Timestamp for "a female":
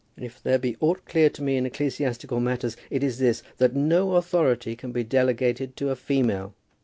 5.91-6.55